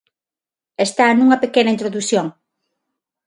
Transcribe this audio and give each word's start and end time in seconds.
Está 0.85 1.05
nunha 1.09 1.41
pequena 1.43 1.73
introdución. 1.75 2.27